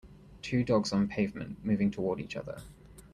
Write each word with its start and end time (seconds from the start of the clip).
Two 0.41 0.63
dogs 0.63 0.91
on 0.93 1.07
pavement 1.07 1.63
moving 1.63 1.91
toward 1.91 2.19
each 2.19 2.35
other. 2.35 2.59